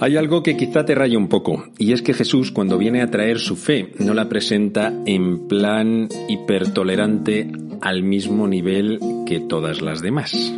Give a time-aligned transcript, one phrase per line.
[0.00, 3.10] Hay algo que quizá te raya un poco, y es que Jesús cuando viene a
[3.10, 10.00] traer su fe no la presenta en plan hipertolerante al mismo nivel que todas las
[10.00, 10.54] demás,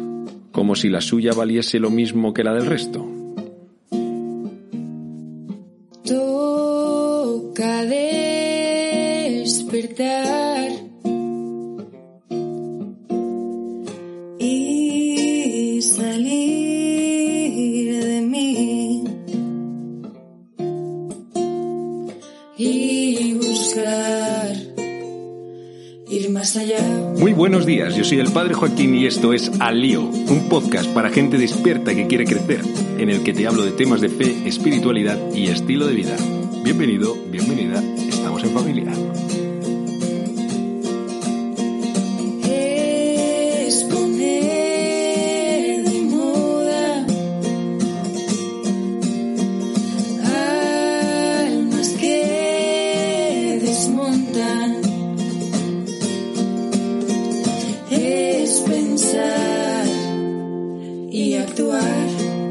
[0.53, 3.20] como si la suya valiese lo mismo que la del resto.
[27.51, 31.11] Buenos días, yo soy el Padre Joaquín y esto es Al Lío, un podcast para
[31.11, 32.61] gente despierta que quiere crecer,
[32.97, 36.17] en el que te hablo de temas de fe, espiritualidad y estilo de vida.
[36.63, 37.83] Bienvenido, bienvenida,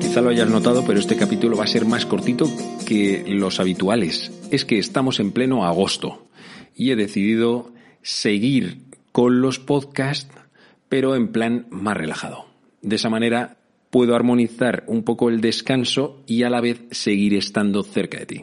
[0.09, 2.49] Quizá lo hayas notado, pero este capítulo va a ser más cortito
[2.87, 4.31] que los habituales.
[4.49, 6.25] Es que estamos en pleno agosto
[6.75, 8.79] y he decidido seguir
[9.11, 10.33] con los podcasts,
[10.89, 12.47] pero en plan más relajado.
[12.81, 13.57] De esa manera
[13.91, 18.41] puedo armonizar un poco el descanso y a la vez seguir estando cerca de ti.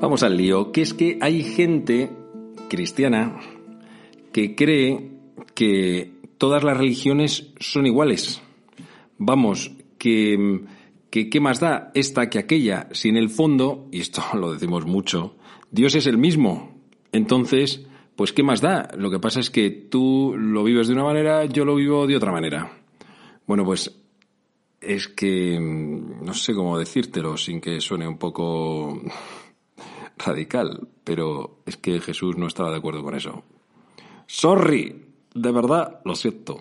[0.00, 2.10] Vamos al lío, que es que hay gente
[2.68, 3.40] cristiana
[4.36, 5.12] que cree
[5.54, 8.42] que todas las religiones son iguales.
[9.16, 10.60] Vamos, que,
[11.10, 15.36] qué más da esta que aquella, si en el fondo, y esto lo decimos mucho,
[15.70, 16.82] Dios es el mismo.
[17.12, 18.90] Entonces, pues qué más da.
[18.98, 22.16] Lo que pasa es que tú lo vives de una manera, yo lo vivo de
[22.16, 22.70] otra manera.
[23.46, 23.90] Bueno, pues
[24.82, 29.00] es que no sé cómo decírtelo sin que suene un poco
[30.18, 33.42] radical, pero es que Jesús no estaba de acuerdo con eso.
[34.26, 36.58] Sorry, de verdad, lo siento.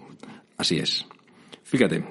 [0.58, 1.06] Así es.
[1.64, 2.06] Fíjate,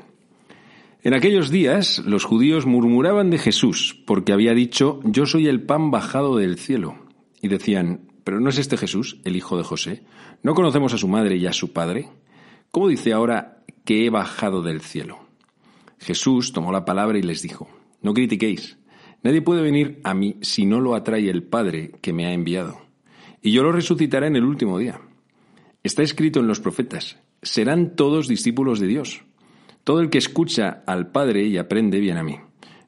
[1.02, 5.90] en aquellos días los judíos murmuraban de Jesús porque había dicho, yo soy el pan
[5.90, 6.96] bajado del cielo.
[7.40, 10.02] Y decían, pero ¿no es este Jesús, el hijo de José?
[10.42, 12.08] ¿No conocemos a su madre y a su padre?
[12.70, 15.20] ¿Cómo dice ahora que he bajado del cielo?
[15.98, 17.68] Jesús tomó la palabra y les dijo,
[18.02, 18.78] no critiquéis.
[19.22, 22.82] Nadie puede venir a mí si no lo atrae el Padre que me ha enviado.
[23.40, 25.00] Y yo lo resucitaré en el último día.
[25.84, 29.22] Está escrito en los profetas, serán todos discípulos de Dios.
[29.84, 32.38] Todo el que escucha al Padre y aprende viene a mí.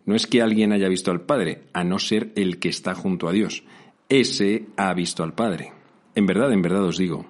[0.06, 3.28] No es que alguien haya visto al Padre, a no ser el que está junto
[3.28, 3.64] a Dios.
[4.08, 5.74] Ese ha visto al Padre.
[6.14, 7.26] En verdad, en verdad os digo,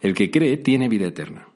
[0.00, 1.48] el que cree tiene vida eterna.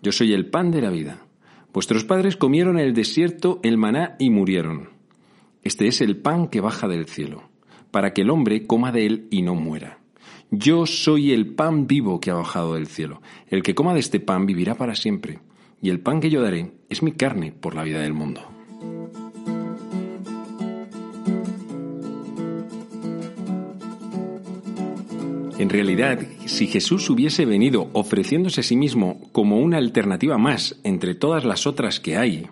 [0.00, 1.22] Yo soy el pan de la vida.
[1.70, 4.88] Vuestros padres comieron en el desierto el maná y murieron.
[5.62, 7.42] Este es el pan que baja del cielo,
[7.90, 10.01] para que el hombre coma de él y no muera.
[10.54, 13.22] Yo soy el pan vivo que ha bajado del cielo.
[13.48, 15.38] El que coma de este pan vivirá para siempre.
[15.80, 18.42] Y el pan que yo daré es mi carne por la vida del mundo.
[25.58, 31.14] En realidad, si Jesús hubiese venido ofreciéndose a sí mismo como una alternativa más entre
[31.14, 32.46] todas las otras que hay,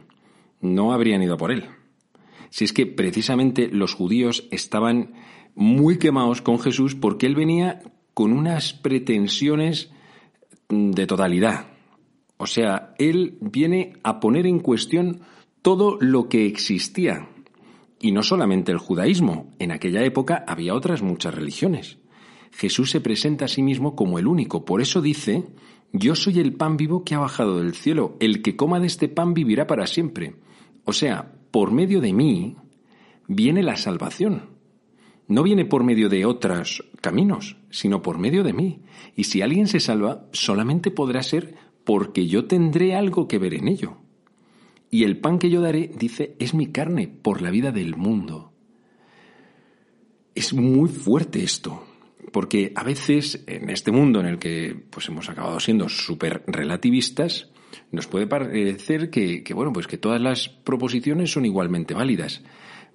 [0.62, 1.66] no habrían ido por él.
[2.50, 5.14] Si es que precisamente los judíos estaban
[5.54, 7.82] muy quemados con Jesús porque él venía
[8.14, 9.90] con unas pretensiones
[10.68, 11.66] de totalidad.
[12.36, 15.20] O sea, él viene a poner en cuestión
[15.62, 17.28] todo lo que existía.
[18.00, 21.98] Y no solamente el judaísmo, en aquella época había otras muchas religiones.
[22.52, 25.44] Jesús se presenta a sí mismo como el único, por eso dice,
[25.92, 29.08] yo soy el pan vivo que ha bajado del cielo, el que coma de este
[29.08, 30.36] pan vivirá para siempre.
[30.84, 32.56] O sea, por medio de mí
[33.26, 34.50] viene la salvación.
[35.28, 38.82] No viene por medio de otros caminos, sino por medio de mí.
[39.14, 43.68] Y si alguien se salva, solamente podrá ser porque yo tendré algo que ver en
[43.68, 43.98] ello.
[44.90, 48.52] Y el pan que yo daré, dice, es mi carne por la vida del mundo.
[50.34, 51.84] Es muy fuerte esto,
[52.32, 57.50] porque a veces en este mundo en el que pues hemos acabado siendo súper relativistas,
[57.92, 62.42] nos puede parecer que, bueno, pues que todas las proposiciones son igualmente válidas.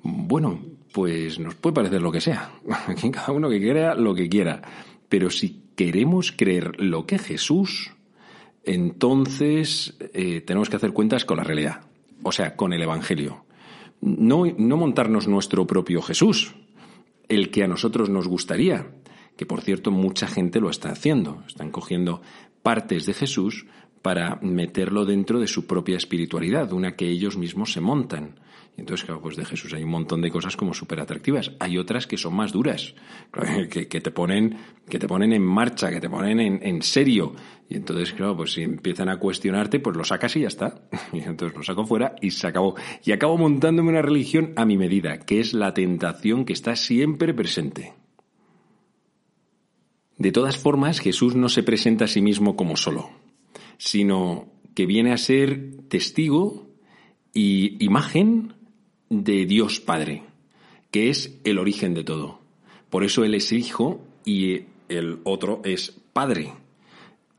[0.02, 0.62] Bueno,
[0.92, 2.52] pues nos puede parecer lo que sea.
[3.12, 4.62] Cada uno que crea lo que quiera.
[5.10, 7.92] Pero si queremos creer lo que Jesús,
[8.64, 11.82] entonces eh, tenemos que hacer cuentas con la realidad.
[12.24, 13.46] O sea, con el Evangelio.
[14.02, 16.56] No, no montarnos nuestro propio Jesús,
[17.28, 18.88] el que a nosotros nos gustaría,
[19.38, 21.44] que por cierto mucha gente lo está haciendo.
[21.48, 22.22] Están cogiendo
[22.62, 23.66] partes de Jesús
[24.06, 28.40] para meterlo dentro de su propia espiritualidad, una que ellos mismos se montan.
[28.78, 31.54] Y entonces, claro, pues de Jesús hay un montón de cosas como súper atractivas.
[31.60, 32.94] Hay otras que son más duras,
[33.72, 34.58] que, te ponen,
[34.88, 37.34] que te ponen en marcha, que te ponen en, en, serio.
[37.68, 40.88] Y entonces, claro, pues si empiezan a cuestionarte, pues lo sacas y ya está.
[41.12, 42.76] Y entonces lo saco fuera y se acabó.
[43.04, 47.34] Y acabo montándome una religión a mi medida, que es la tentación que está siempre
[47.34, 47.96] presente.
[50.20, 53.10] De todas formas, Jesús no se presenta a sí mismo como solo,
[53.78, 56.68] sino que viene a ser testigo
[57.34, 58.54] y imagen
[59.10, 60.24] de Dios Padre,
[60.92, 62.40] que es el origen de todo.
[62.90, 66.54] Por eso Él es Hijo y el otro es Padre.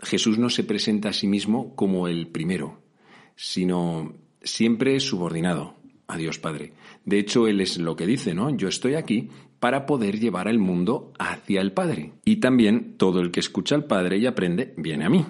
[0.00, 2.78] Jesús no se presenta a sí mismo como el primero,
[3.34, 5.74] sino siempre subordinado
[6.06, 6.72] a Dios Padre.
[7.04, 8.50] De hecho, Él es lo que dice, ¿no?
[8.50, 9.28] Yo estoy aquí
[9.58, 12.12] para poder llevar al mundo hacia el Padre.
[12.24, 15.24] Y también todo el que escucha al Padre y aprende viene a mí.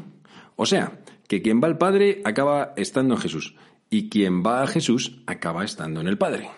[0.57, 3.55] O sea, que quien va al Padre acaba estando en Jesús
[3.91, 6.51] y quien va a Jesús acaba estando en el Padre.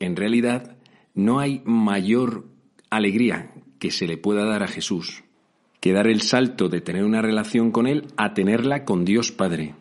[0.00, 0.76] En realidad,
[1.14, 2.46] no hay mayor
[2.90, 5.22] alegría que se le pueda dar a Jesús
[5.80, 9.74] que dar el salto de tener una relación con Él a tenerla con Dios Padre.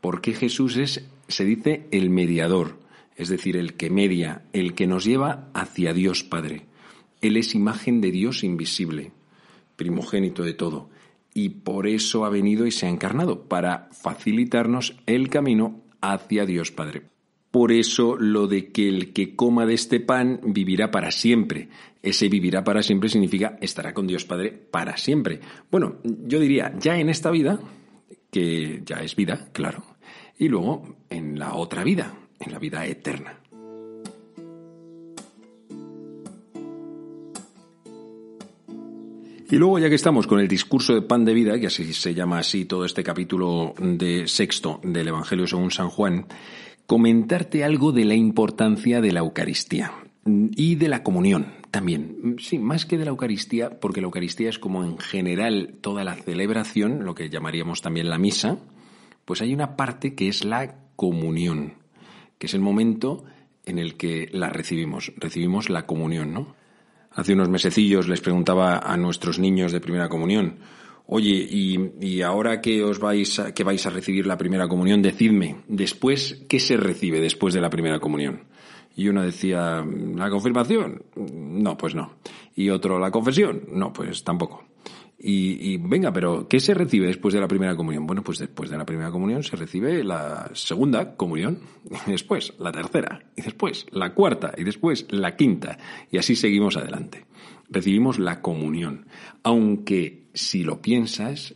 [0.00, 2.78] Porque Jesús es, se dice, el mediador,
[3.16, 6.66] es decir, el que media, el que nos lleva hacia Dios Padre.
[7.20, 9.12] Él es imagen de Dios invisible,
[9.76, 10.90] primogénito de todo,
[11.34, 16.70] y por eso ha venido y se ha encarnado, para facilitarnos el camino hacia Dios
[16.70, 17.02] Padre.
[17.50, 21.68] Por eso lo de que el que coma de este pan vivirá para siempre.
[22.02, 25.40] Ese vivirá para siempre significa estará con Dios Padre para siempre.
[25.70, 27.60] Bueno, yo diría, ya en esta vida,
[28.30, 29.84] que ya es vida, claro,
[30.38, 33.38] y luego en la otra vida, en la vida eterna.
[39.50, 42.14] Y luego, ya que estamos con el discurso de pan de vida, que así se
[42.14, 46.26] llama así todo este capítulo de sexto del Evangelio según San Juan,
[46.86, 49.92] comentarte algo de la importancia de la Eucaristía
[50.24, 52.36] y de la comunión también.
[52.38, 56.14] Sí, más que de la Eucaristía, porque la Eucaristía es como en general toda la
[56.14, 58.58] celebración, lo que llamaríamos también la misa,
[59.24, 61.74] pues hay una parte que es la comunión,
[62.38, 63.24] que es el momento
[63.66, 66.54] en el que la recibimos, recibimos la comunión, ¿no?
[67.14, 70.58] Hace unos mesecillos les preguntaba a nuestros niños de primera comunión,
[71.06, 75.56] oye, y, ahora que os vais a, que vais a recibir la primera comunión, decidme,
[75.68, 78.44] después, ¿qué se recibe después de la primera comunión?
[78.96, 81.02] Y uno decía, ¿la confirmación?
[81.16, 82.14] No, pues no.
[82.54, 83.62] Y otro, ¿la confesión?
[83.70, 84.64] No, pues tampoco.
[85.26, 88.06] Y, venga, pero ¿qué se recibe después de la primera comunión?
[88.06, 91.60] Bueno, pues después de la primera comunión se recibe la segunda comunión,
[92.06, 95.78] y después la tercera, y después la cuarta, y después la quinta,
[96.10, 97.24] y así seguimos adelante.
[97.70, 99.06] Recibimos la comunión,
[99.42, 101.54] aunque si lo piensas,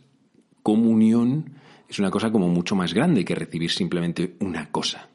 [0.63, 1.53] comunión
[1.87, 5.09] es una cosa como mucho más grande que recibir simplemente una cosa.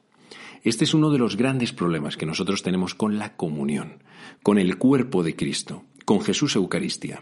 [0.62, 4.05] Este es uno de los grandes problemas que nosotros tenemos con la comunión,
[4.45, 7.21] con el cuerpo de Cristo, con Jesús Eucaristía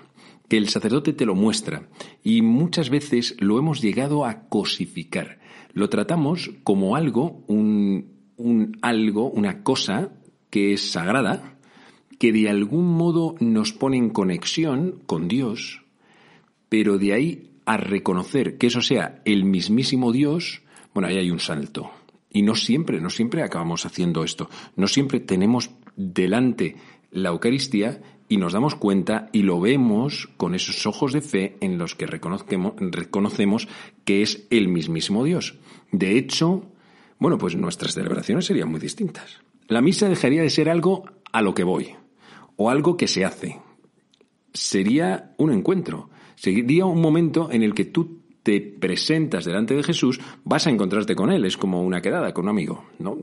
[0.52, 1.88] que el sacerdote te lo muestra
[2.22, 5.38] y muchas veces lo hemos llegado a cosificar.
[5.72, 10.10] Lo tratamos como algo, un, algo, una cosa
[10.50, 11.56] que es sagrada,
[12.18, 15.86] que de algún modo nos pone en conexión con Dios,
[16.68, 20.60] pero de ahí a reconocer que eso sea el mismísimo Dios,
[20.92, 21.92] bueno, ahí hay un salto.
[22.28, 24.50] Y no siempre, no siempre acabamos haciendo esto.
[24.76, 26.76] No siempre tenemos delante
[27.10, 31.76] la Eucaristía y nos damos cuenta y lo vemos con esos ojos de fe en
[31.76, 33.68] los que reconocemos
[34.06, 35.58] que es el mismísimo Dios.
[35.90, 36.64] De hecho,
[37.18, 39.42] bueno, pues nuestras celebraciones serían muy distintas.
[39.68, 41.94] La misa dejaría de ser algo a lo que voy
[42.56, 43.60] o algo que se hace.
[44.54, 50.18] Sería un encuentro, sería un momento en el que tú te presentas delante de Jesús,
[50.42, 53.18] vas a encontrarte con Él, es como una quedada con un amigo, ¿no?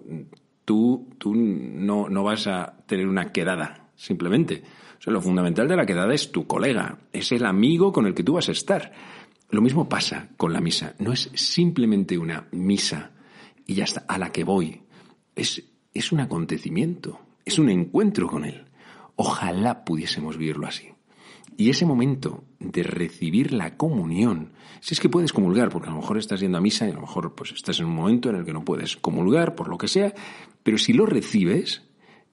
[0.66, 4.62] Tú, tú no, no vas a tener una quedada, simplemente
[5.06, 8.34] lo fundamental de la quedada es tu colega, es el amigo con el que tú
[8.34, 8.92] vas a estar.
[9.50, 10.96] Lo mismo pasa con la misa.
[11.00, 13.12] No es simplemente una misa
[13.66, 14.84] y ya está, a la que voy.
[15.36, 15.64] Es,
[15.94, 18.66] es un acontecimiento, es un encuentro con Él.
[19.16, 20.90] Ojalá pudiésemos vivirlo así.
[21.58, 25.98] Y ese momento de recibir la comunión, si es que puedes comulgar, porque a lo
[25.98, 28.36] mejor estás yendo a misa y a lo mejor pues estás en un momento en
[28.36, 30.14] el que no puedes comulgar, por lo que sea,
[30.64, 31.84] pero si lo recibes,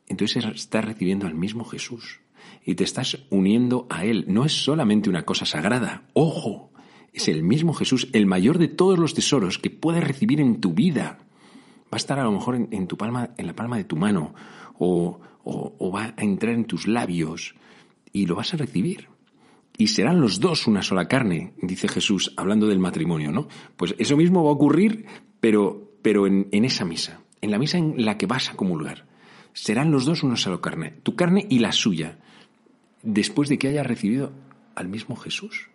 [0.07, 2.21] entonces estás recibiendo al mismo Jesús
[2.65, 4.25] y te estás uniendo a Él.
[4.29, 6.71] No es solamente una cosa sagrada, ojo,
[7.17, 10.75] es el mismo Jesús, el mayor de todos los tesoros que puedes recibir en tu
[10.75, 11.19] vida.
[11.85, 14.35] Va a estar a lo mejor en, tu palma, en la palma de tu mano,
[14.79, 15.21] o,
[15.95, 17.55] va a entrar en tus labios,
[18.13, 19.09] y lo vas a recibir.
[19.79, 23.47] y serán los dos una sola carne, dice Jesús, hablando del matrimonio, ¿no?
[23.77, 25.05] Pues eso mismo va a ocurrir,
[25.39, 29.07] pero, pero en, en esa misa, en la misa en la que vas a comulgar.
[29.57, 32.19] Serán los dos una sola carne, tu carne y la suya,
[33.03, 34.31] después de que hayas recibido
[34.75, 35.71] al mismo Jesús.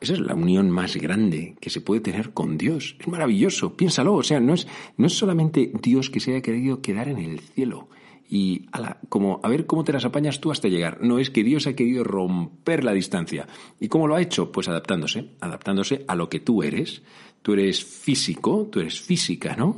[0.00, 2.96] Esa es la unión más grande que se puede tener con Dios.
[2.98, 4.14] Es maravilloso, piénsalo.
[4.14, 7.38] O sea, no es, no es solamente Dios que se haya querido quedar en el
[7.38, 7.88] cielo
[8.28, 8.66] y
[9.08, 11.00] como a ver cómo te las apañas tú hasta llegar.
[11.00, 13.46] No es que Dios ha querido romper la distancia.
[13.78, 14.50] ¿Y cómo lo ha hecho?
[14.50, 17.02] Pues adaptándose, adaptándose a lo que tú eres.
[17.42, 19.68] Tú eres físico, tú eres física, ¿no?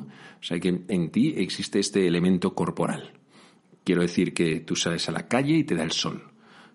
[0.41, 3.13] O sea que en ti existe este elemento corporal.
[3.85, 6.33] Quiero decir que tú sales a la calle y te da el sol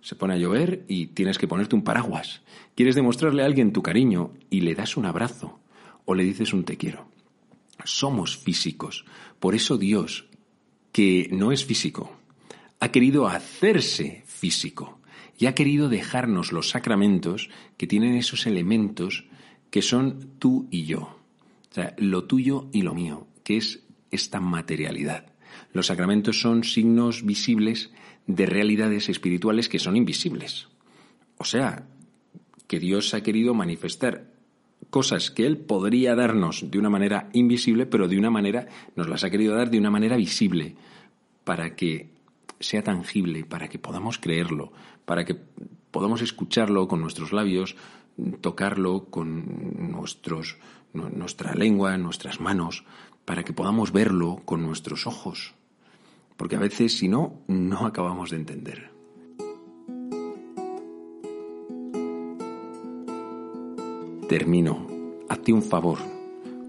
[0.07, 2.41] se pone a llover y tienes que ponerte un paraguas.
[2.75, 5.59] Quieres demostrarle a alguien tu cariño y le das un abrazo
[6.05, 7.09] o le dices un te quiero.
[7.83, 9.03] Somos físicos.
[9.39, 10.29] Por eso Dios,
[10.91, 12.15] que no es físico,
[12.79, 14.99] ha querido hacerse físico
[15.37, 19.25] y ha querido dejarnos los sacramentos que tienen esos elementos
[19.69, 21.01] que son tú y yo.
[21.69, 25.33] O sea, lo tuyo y lo mío, que es esta materialidad.
[25.73, 27.91] Los sacramentos son signos visibles
[28.25, 30.67] de realidades espirituales que son invisibles.
[31.37, 31.87] O sea,
[32.67, 34.31] que Dios ha querido manifestar
[34.89, 39.23] cosas que Él podría darnos de una manera invisible, pero de una manera, nos las
[39.23, 40.75] ha querido dar de una manera visible,
[41.43, 42.09] para que
[42.59, 44.71] sea tangible, para que podamos creerlo,
[45.05, 45.35] para que
[45.91, 47.75] podamos escucharlo con nuestros labios,
[48.41, 50.57] tocarlo con nuestros,
[50.93, 52.83] nuestra lengua, nuestras manos,
[53.27, 55.53] para que podamos verlo con nuestros ojos
[56.37, 58.91] porque a veces si no, no acabamos de entender.
[64.29, 64.87] Termino.
[65.29, 65.97] Hazte un favor.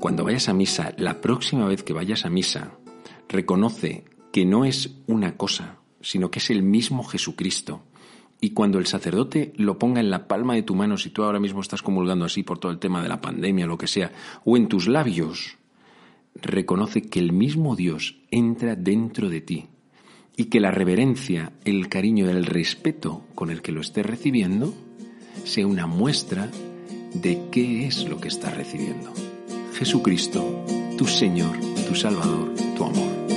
[0.01, 2.73] Cuando vayas a misa, la próxima vez que vayas a misa,
[3.29, 7.83] reconoce que no es una cosa, sino que es el mismo Jesucristo.
[8.41, 11.41] Y cuando el sacerdote lo ponga en la palma de tu mano, si tú ahora
[11.41, 14.13] mismo estás comulgando así por todo el tema de la pandemia lo que sea,
[14.45, 15.59] o en tus labios,
[16.43, 19.67] reconoce que el mismo Dios entra dentro de ti
[20.37, 24.75] y que la reverencia, el cariño, el respeto con el que lo estés recibiendo
[25.45, 26.51] sea una muestra
[27.15, 29.13] de qué es lo que estás recibiendo.
[29.75, 30.65] Jesucristo,
[30.97, 31.57] tu Señor,
[31.89, 33.28] tu Salvador, tu amor.